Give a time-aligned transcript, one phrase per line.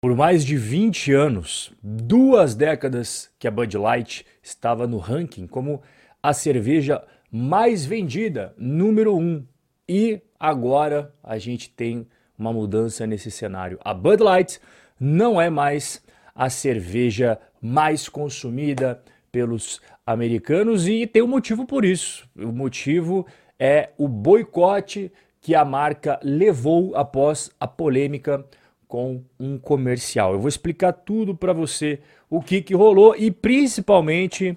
[0.00, 5.82] Por mais de 20 anos, duas décadas que a Bud Light estava no ranking como
[6.22, 9.44] a cerveja mais vendida, número um.
[9.88, 12.06] E agora a gente tem
[12.38, 13.76] uma mudança nesse cenário.
[13.84, 14.60] A Bud Light
[15.00, 16.00] não é mais
[16.32, 19.02] a cerveja mais consumida
[19.32, 22.24] pelos americanos e tem um motivo por isso.
[22.36, 23.26] O motivo
[23.58, 25.10] é o boicote
[25.40, 28.46] que a marca levou após a polêmica
[28.88, 30.32] com um comercial.
[30.32, 34.56] Eu vou explicar tudo para você, o que, que rolou e principalmente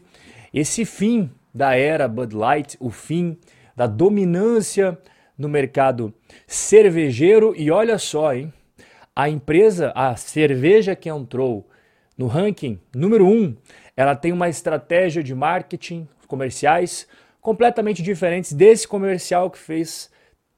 [0.54, 3.38] esse fim da era Bud Light, o fim
[3.76, 4.98] da dominância
[5.38, 6.14] no mercado
[6.48, 7.54] cervejeiro.
[7.56, 8.52] E olha só, hein?
[9.14, 11.68] A empresa, a cerveja que entrou
[12.18, 13.56] no ranking número 1, um,
[13.98, 17.06] ela tem uma estratégia de marketing comerciais
[17.42, 20.10] completamente diferentes desse comercial que fez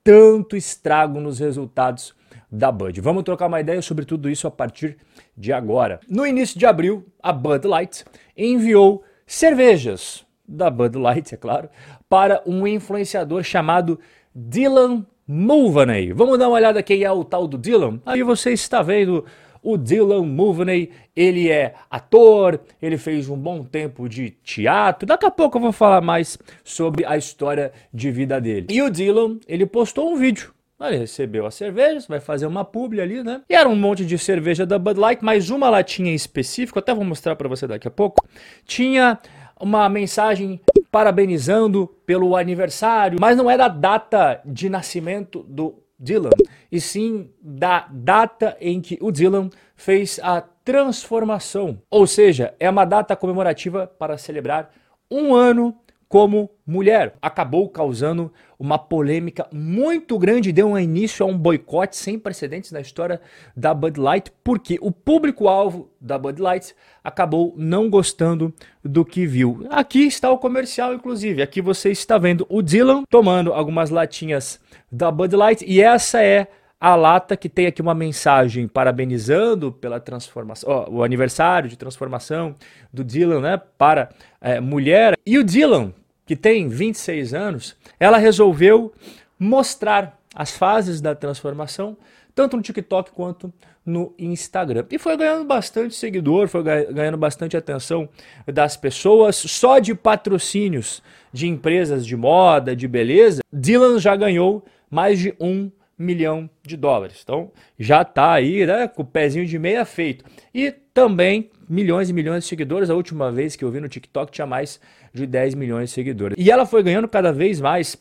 [0.03, 2.13] tanto estrago nos resultados
[2.53, 3.01] da Bud.
[3.01, 4.97] Vamos trocar uma ideia sobre tudo isso a partir
[5.35, 5.99] de agora.
[6.07, 8.05] No início de abril, a Bud Light
[8.37, 11.67] enviou cervejas da Bud Light, é claro,
[12.07, 13.99] para um influenciador chamado
[14.35, 16.13] Dylan Mulvaney.
[16.13, 17.99] Vamos dar uma olhada quem é o tal do Dylan?
[18.05, 19.25] Aí você está vendo
[19.63, 25.07] o Dylan Mulvaney, ele é ator, ele fez um bom tempo de teatro.
[25.07, 28.67] Daqui a pouco eu vou falar mais sobre a história de vida dele.
[28.69, 30.53] E o Dylan, ele postou um vídeo
[30.89, 33.41] ele recebeu as cervejas, vai fazer uma publi ali, né?
[33.49, 36.93] E era um monte de cerveja da Bud Light, mas uma latinha em específico, até
[36.93, 38.27] vou mostrar para você daqui a pouco,
[38.65, 39.19] tinha
[39.59, 40.59] uma mensagem
[40.91, 46.31] parabenizando pelo aniversário, mas não era a data de nascimento do Dylan,
[46.71, 51.81] e sim da data em que o Dylan fez a transformação.
[51.89, 54.71] Ou seja, é uma data comemorativa para celebrar
[55.09, 55.75] um ano
[56.13, 57.15] como mulher.
[57.19, 63.19] Acabou causando uma polêmica muito grande, deu início a um boicote sem precedentes na história
[63.57, 68.53] da Bud Light, porque o público-alvo da Bud Light acabou não gostando
[68.83, 69.65] do que viu.
[69.71, 71.41] Aqui está o comercial, inclusive.
[71.41, 74.59] Aqui você está vendo o Dylan tomando algumas latinhas
[74.91, 76.45] da Bud Light e essa é
[76.79, 82.55] a lata que tem aqui uma mensagem parabenizando pela transformação, o aniversário de transformação
[82.93, 84.09] do Dylan, né, para
[84.39, 85.17] é, mulher.
[85.25, 85.91] E o Dylan
[86.25, 88.93] que tem 26 anos, ela resolveu
[89.37, 91.97] mostrar as fases da transformação,
[92.33, 93.53] tanto no TikTok quanto
[93.85, 94.85] no Instagram.
[94.89, 98.07] E foi ganhando bastante seguidor, foi ganhando bastante atenção
[98.47, 99.35] das pessoas.
[99.35, 105.69] Só de patrocínios de empresas de moda, de beleza, Dylan já ganhou mais de um
[106.03, 107.21] milhão de dólares.
[107.23, 110.25] Então já está aí né, com o pezinho de meia feito.
[110.53, 112.89] E também milhões e milhões de seguidores.
[112.89, 114.79] A última vez que eu vi no TikTok tinha mais
[115.13, 116.37] de 10 milhões de seguidores.
[116.37, 117.97] E ela foi ganhando cada vez mais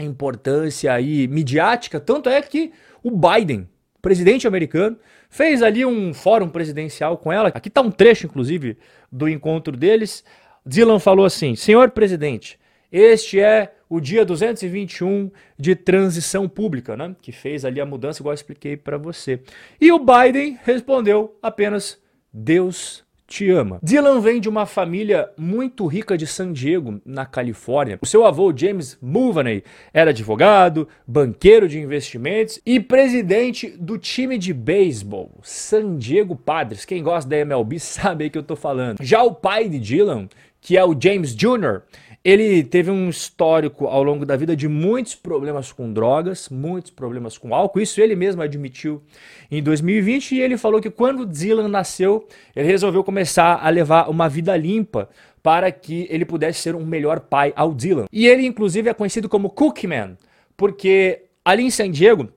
[0.00, 2.72] importância aí midiática, tanto é que
[3.02, 3.68] o Biden,
[4.00, 4.96] presidente americano,
[5.28, 7.48] fez ali um fórum presidencial com ela.
[7.48, 8.78] Aqui está um trecho, inclusive,
[9.10, 10.24] do encontro deles.
[10.64, 12.58] Dylan falou assim: Senhor presidente,
[12.90, 17.14] este é o dia 221 de transição pública, né?
[17.20, 19.40] Que fez ali a mudança, igual eu expliquei para você.
[19.78, 22.00] E o Biden respondeu apenas:
[22.32, 23.78] Deus te ama.
[23.82, 27.98] Dylan vem de uma família muito rica de San Diego, na Califórnia.
[28.00, 34.54] O seu avô, James Mulvaney, era advogado, banqueiro de investimentos e presidente do time de
[34.54, 36.86] beisebol, San Diego Padres.
[36.86, 39.02] Quem gosta da MLB sabe aí que eu tô falando.
[39.02, 40.28] Já o pai de Dylan,
[40.62, 41.82] que é o James Jr.,
[42.24, 47.36] ele teve um histórico ao longo da vida de muitos problemas com drogas, muitos problemas
[47.36, 47.80] com álcool.
[47.80, 49.02] Isso ele mesmo admitiu
[49.50, 54.28] em 2020 e ele falou que quando Dylan nasceu, ele resolveu começar a levar uma
[54.28, 55.08] vida limpa
[55.42, 58.06] para que ele pudesse ser um melhor pai ao Dylan.
[58.12, 60.16] E ele inclusive é conhecido como Cookman,
[60.56, 62.28] porque ali em San Diego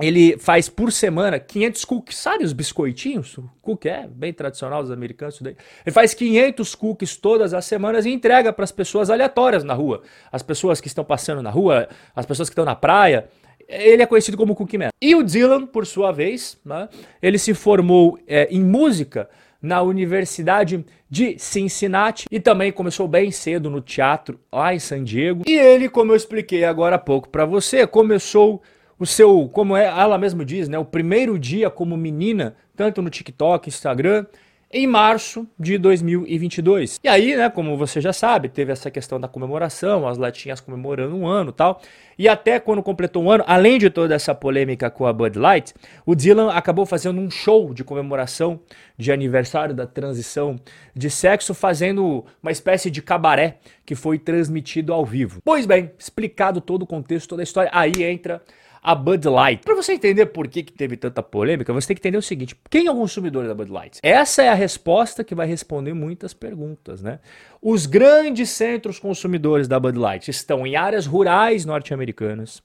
[0.00, 3.38] ele faz por semana 500 cookies, sabe os biscoitinhos?
[3.60, 5.54] Cookie é bem tradicional dos americanos isso daí.
[5.84, 10.02] Ele faz 500 cookies todas as semanas e entrega para as pessoas aleatórias na rua.
[10.30, 13.28] As pessoas que estão passando na rua, as pessoas que estão na praia.
[13.68, 14.88] Ele é conhecido como Cookie Man.
[15.00, 16.88] E o Dylan, por sua vez, né,
[17.22, 19.28] ele se formou é, em música
[19.62, 25.44] na Universidade de Cincinnati e também começou bem cedo no teatro lá em San Diego.
[25.46, 28.60] E ele, como eu expliquei agora há pouco para você, começou
[29.02, 33.10] o seu, como é, ela mesma diz, né, o primeiro dia como menina, tanto no
[33.10, 34.26] TikTok, Instagram,
[34.70, 37.00] em março de 2022.
[37.02, 41.16] E aí, né, como você já sabe, teve essa questão da comemoração, as latinhas comemorando
[41.16, 41.82] um ano tal.
[42.16, 45.74] E até quando completou um ano, além de toda essa polêmica com a Bud Light,
[46.06, 48.60] o Dylan acabou fazendo um show de comemoração
[48.96, 50.60] de aniversário da transição
[50.94, 55.40] de sexo, fazendo uma espécie de cabaré que foi transmitido ao vivo.
[55.44, 58.40] Pois bem, explicado todo o contexto, toda a história, aí entra
[58.82, 59.62] a Bud Light.
[59.62, 62.56] Para você entender por que, que teve tanta polêmica, você tem que entender o seguinte:
[62.68, 64.00] quem é o consumidor da Bud Light?
[64.02, 67.20] Essa é a resposta que vai responder muitas perguntas, né?
[67.60, 72.60] Os grandes centros consumidores da Bud Light estão em áreas rurais norte-americanas,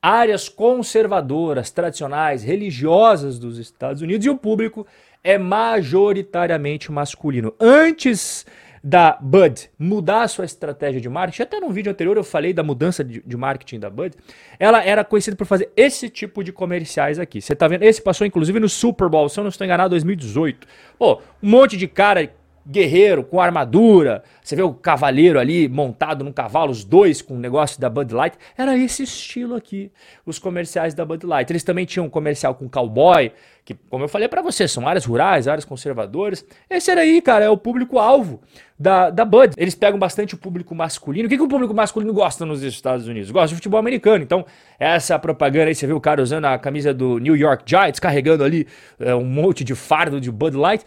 [0.00, 4.86] áreas conservadoras, tradicionais, religiosas dos Estados Unidos e o público
[5.24, 7.52] é majoritariamente masculino.
[7.58, 8.46] Antes
[8.86, 12.62] da Bud mudar a sua estratégia de marketing, até no vídeo anterior eu falei da
[12.62, 14.14] mudança de, de, marketing da Bud,
[14.60, 17.42] ela era conhecida por fazer esse tipo de comerciais aqui.
[17.42, 17.82] Você tá vendo?
[17.82, 20.68] Esse passou inclusive no Super Bowl, se eu não estou enganado, 2018.
[20.96, 22.32] Pô, um monte de cara
[22.66, 27.38] guerreiro com armadura, você vê o cavaleiro ali montado num cavalo, os dois com o
[27.38, 28.36] negócio da Bud Light.
[28.56, 29.90] Era esse estilo aqui,
[30.24, 31.50] os comerciais da Bud Light.
[31.50, 33.30] Eles também tinham um comercial com cowboy,
[33.64, 36.44] que, como eu falei para você, são áreas rurais, áreas conservadoras.
[36.70, 38.40] Esse era aí, cara, é o público-alvo
[38.78, 39.54] da, da Bud.
[39.56, 41.26] Eles pegam bastante o público masculino.
[41.26, 43.30] O que, que o público masculino gosta nos Estados Unidos?
[43.30, 44.22] Gosta de futebol americano.
[44.22, 44.46] Então,
[44.78, 48.44] essa propaganda aí, você vê o cara usando a camisa do New York Giants, carregando
[48.44, 48.68] ali
[49.00, 50.84] é, um monte de fardo de Bud Light.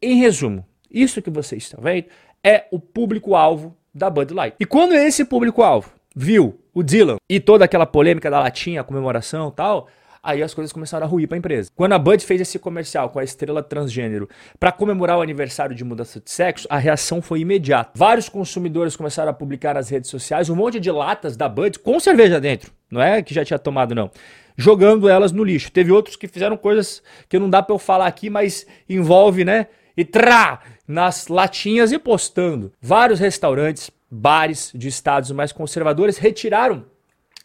[0.00, 2.06] Em resumo, isso que vocês estão vendo
[2.42, 4.56] é o público-alvo da Bud Light.
[4.58, 9.52] E quando esse público-alvo viu o Dylan e toda aquela polêmica da latinha, comemoração e
[9.52, 9.88] tal,
[10.22, 11.70] aí as coisas começaram a ruir para a empresa.
[11.74, 14.28] Quando a Bud fez esse comercial com a estrela transgênero
[14.58, 17.92] para comemorar o aniversário de mudança de sexo, a reação foi imediata.
[17.94, 21.98] Vários consumidores começaram a publicar nas redes sociais um monte de latas da Bud com
[21.98, 22.70] cerveja dentro.
[22.90, 24.10] Não é que já tinha tomado, não.
[24.56, 25.72] Jogando elas no lixo.
[25.72, 29.68] Teve outros que fizeram coisas que não dá para eu falar aqui, mas envolve, né?
[29.96, 30.60] E trá!
[30.90, 32.72] Nas latinhas e postando.
[32.82, 36.84] Vários restaurantes, bares de estados mais conservadores retiraram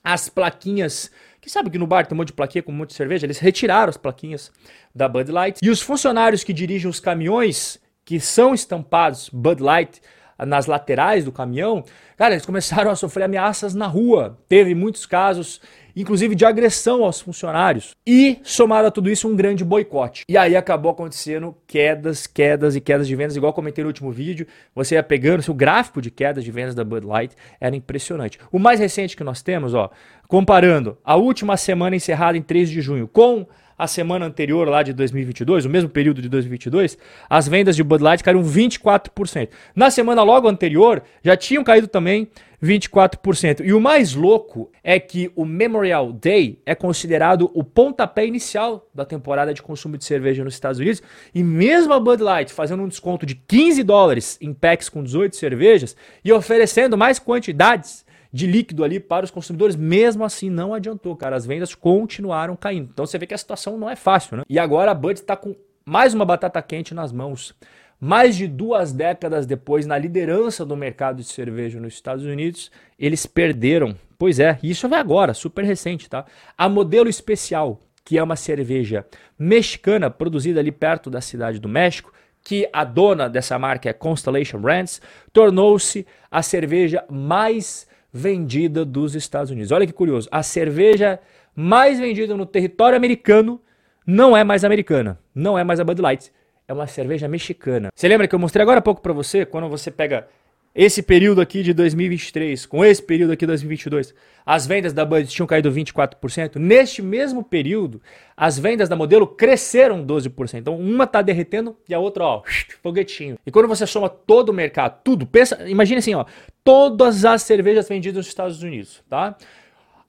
[0.04, 1.12] as plaquinhas.
[1.40, 3.28] Que sabe que no bar tem um monte de plaquinha com um monte de cerveja?
[3.28, 4.52] Eles retiraram as plaquinhas
[4.96, 5.60] da Bud Light.
[5.62, 10.02] E os funcionários que dirigem os caminhões que são estampados Bud Light
[10.40, 11.84] nas laterais do caminhão,
[12.18, 14.40] cara, eles começaram a sofrer ameaças na rua.
[14.50, 15.62] Teve muitos casos
[15.96, 17.96] inclusive de agressão aos funcionários.
[18.06, 20.26] E, somado a tudo isso, um grande boicote.
[20.28, 24.48] E aí acabou acontecendo quedas, quedas e quedas de vendas, igual comentei no último vídeo.
[24.74, 28.40] Você ia pegando, o gráfico de quedas de vendas da Bud Light era impressionante.
[28.52, 29.90] O mais recente que nós temos, ó,
[30.28, 34.94] comparando a última semana encerrada em 3 de junho com a semana anterior lá de
[34.94, 36.98] 2022, o mesmo período de 2022,
[37.30, 39.50] as vendas de Bud Light caíram 24%.
[39.76, 42.30] Na semana logo anterior, já tinham caído também
[42.64, 43.64] 24%.
[43.64, 49.06] E o mais louco é que o Memorial Day é considerado o pontapé inicial da
[49.06, 51.02] temporada de consumo de cerveja nos Estados Unidos.
[51.34, 55.36] E mesmo a Bud Light fazendo um desconto de 15 dólares em packs com 18
[55.36, 58.05] cervejas e oferecendo mais quantidades
[58.36, 61.38] de líquido ali para os consumidores, mesmo assim não adiantou, cara.
[61.38, 62.90] As vendas continuaram caindo.
[62.92, 64.44] Então você vê que a situação não é fácil, né?
[64.50, 65.56] E agora a Bud está com
[65.86, 67.56] mais uma batata quente nas mãos.
[67.98, 73.26] Mais de duas décadas depois, na liderança do mercado de cerveja nos Estados Unidos, eles
[73.26, 73.96] perderam.
[74.18, 76.26] Pois é, isso vai agora, super recente, tá?
[76.58, 79.06] A modelo especial, que é uma cerveja
[79.40, 82.12] mexicana produzida ali perto da cidade do México,
[82.44, 85.02] que a dona dessa marca é Constellation Brands,
[85.32, 89.74] tornou-se a cerveja mais vendida dos Estados Unidos.
[89.74, 91.20] Olha que curioso, a cerveja
[91.54, 93.62] mais vendida no território americano
[94.08, 96.32] não é mais americana, não é mais a Bud Light,
[96.66, 97.90] é uma cerveja mexicana.
[97.94, 100.30] Você lembra que eu mostrei agora há pouco para você, quando você pega
[100.74, 104.14] esse período aqui de 2023 com esse período aqui de 2022,
[104.46, 106.56] as vendas da Bud tinham caído 24%.
[106.56, 108.02] Neste mesmo período,
[108.36, 110.54] as vendas da modelo cresceram 12%.
[110.56, 112.44] Então, uma tá derretendo e a outra, ó,
[112.84, 113.38] foguetinho.
[113.46, 116.26] E quando você soma todo o mercado, tudo, pensa, imagine assim, ó,
[116.66, 119.38] todas as cervejas vendidas nos Estados Unidos, tá?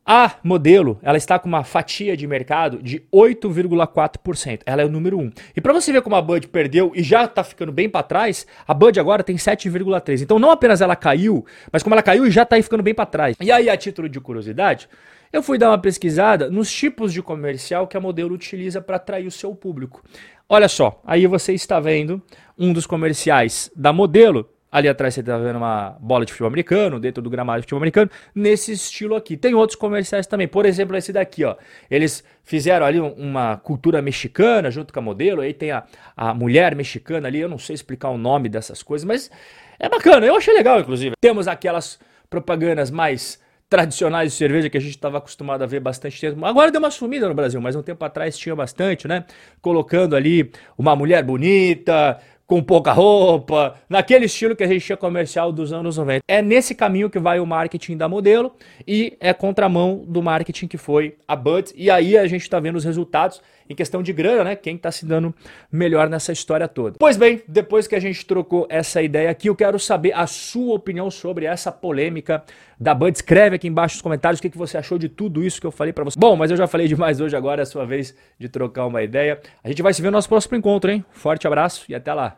[0.09, 4.61] A modelo, ela está com uma fatia de mercado de 8,4%.
[4.65, 5.33] Ela é o número 1.
[5.57, 8.47] E para você ver como a Bud perdeu e já está ficando bem para trás,
[8.67, 10.23] a Bud agora tem 7,3.
[10.23, 13.05] Então não apenas ela caiu, mas como ela caiu e já está ficando bem para
[13.05, 13.37] trás.
[13.41, 14.89] E aí, a título de curiosidade,
[15.33, 19.27] eu fui dar uma pesquisada nos tipos de comercial que a modelo utiliza para atrair
[19.27, 20.05] o seu público.
[20.49, 22.23] Olha só, aí você está vendo
[22.57, 27.01] um dos comerciais da modelo Ali atrás você tá vendo uma bola de futebol americano,
[27.01, 29.35] dentro do gramado de futebol americano, nesse estilo aqui.
[29.35, 30.47] Tem outros comerciais também.
[30.47, 31.57] Por exemplo, esse daqui, ó.
[31.91, 35.41] Eles fizeram ali uma cultura mexicana junto com a modelo.
[35.41, 37.41] Aí tem a, a mulher mexicana ali.
[37.41, 39.31] Eu não sei explicar o nome dessas coisas, mas
[39.79, 40.27] é bacana.
[40.27, 41.15] Eu achei legal, inclusive.
[41.23, 46.21] Temos aquelas propagandas mais tradicionais de cerveja que a gente estava acostumado a ver bastante
[46.21, 46.45] tempo.
[46.45, 49.25] Agora deu uma sumida no Brasil, mas um tempo atrás tinha bastante, né?
[49.61, 55.51] Colocando ali uma mulher bonita, com pouca roupa, naquele estilo que a gente tinha comercial
[55.51, 56.21] dos anos 90.
[56.29, 58.55] É nesse caminho que vai o marketing da modelo
[58.87, 61.75] e é contramão do marketing que foi a Buds.
[61.77, 64.57] E aí a gente está vendo os resultados em questão de grana, né?
[64.57, 65.35] Quem está se dando
[65.71, 66.97] melhor nessa história toda.
[66.99, 70.77] Pois bem, depois que a gente trocou essa ideia aqui, eu quero saber a sua
[70.77, 72.45] opinião sobre essa polêmica
[72.79, 73.17] da Bud.
[73.17, 75.73] Escreve aqui embaixo nos comentários o que, que você achou de tudo isso que eu
[75.73, 76.17] falei para você.
[76.19, 79.03] Bom, mas eu já falei demais hoje, agora é a sua vez de trocar uma
[79.03, 79.41] ideia.
[79.65, 81.05] A gente vai se ver no nosso próximo encontro, hein?
[81.11, 82.36] Forte abraço e até lá.